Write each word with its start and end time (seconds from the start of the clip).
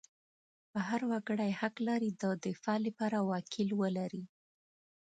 هر 0.87 1.01
وګړی 1.11 1.51
حق 1.59 1.75
لري 1.87 2.09
د 2.21 2.23
دفاع 2.45 2.77
لپاره 2.85 3.17
وکیل 3.31 3.69
ولري. 3.81 4.23